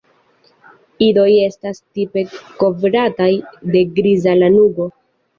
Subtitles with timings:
[1.07, 2.23] Idoj estas tipe
[2.63, 3.27] kovrataj
[3.75, 4.89] de griza lanugo.